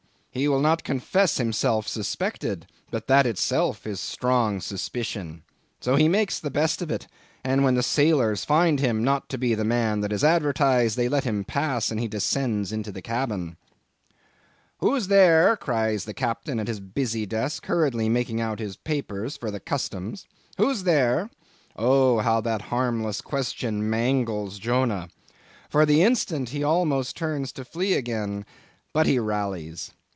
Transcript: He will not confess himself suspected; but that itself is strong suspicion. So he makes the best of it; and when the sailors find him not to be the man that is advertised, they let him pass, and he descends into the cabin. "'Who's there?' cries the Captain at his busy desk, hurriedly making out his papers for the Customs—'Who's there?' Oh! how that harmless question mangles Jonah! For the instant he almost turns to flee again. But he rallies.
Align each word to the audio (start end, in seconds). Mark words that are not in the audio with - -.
He 0.33 0.47
will 0.47 0.61
not 0.61 0.85
confess 0.85 1.35
himself 1.35 1.89
suspected; 1.89 2.65
but 2.89 3.07
that 3.07 3.25
itself 3.25 3.85
is 3.85 3.99
strong 3.99 4.61
suspicion. 4.61 5.43
So 5.81 5.97
he 5.97 6.07
makes 6.07 6.39
the 6.39 6.49
best 6.49 6.81
of 6.81 6.89
it; 6.89 7.05
and 7.43 7.65
when 7.65 7.75
the 7.75 7.83
sailors 7.83 8.45
find 8.45 8.79
him 8.79 9.03
not 9.03 9.27
to 9.27 9.37
be 9.37 9.55
the 9.55 9.65
man 9.65 9.99
that 9.99 10.13
is 10.13 10.23
advertised, 10.23 10.95
they 10.95 11.09
let 11.09 11.25
him 11.25 11.43
pass, 11.43 11.91
and 11.91 11.99
he 11.99 12.07
descends 12.07 12.71
into 12.71 12.93
the 12.93 13.01
cabin. 13.01 13.57
"'Who's 14.77 15.07
there?' 15.09 15.57
cries 15.57 16.05
the 16.05 16.13
Captain 16.13 16.61
at 16.61 16.69
his 16.69 16.79
busy 16.79 17.25
desk, 17.25 17.65
hurriedly 17.65 18.07
making 18.07 18.39
out 18.39 18.59
his 18.59 18.77
papers 18.77 19.35
for 19.35 19.51
the 19.51 19.59
Customs—'Who's 19.59 20.83
there?' 20.83 21.29
Oh! 21.75 22.19
how 22.19 22.39
that 22.39 22.61
harmless 22.71 23.19
question 23.19 23.89
mangles 23.89 24.59
Jonah! 24.59 25.09
For 25.69 25.85
the 25.85 26.01
instant 26.03 26.47
he 26.51 26.63
almost 26.63 27.17
turns 27.17 27.51
to 27.51 27.65
flee 27.65 27.95
again. 27.95 28.45
But 28.93 29.07
he 29.07 29.19
rallies. 29.19 29.91